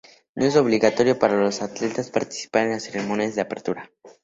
No 0.33 0.47
es 0.47 0.55
obligatorio 0.55 1.19
para 1.19 1.37
los 1.39 1.61
atletas 1.61 2.09
participar 2.09 2.63
en 2.63 2.71
las 2.71 2.85
ceremonias 2.85 3.35
de 3.35 3.41
apertura. 3.43 3.91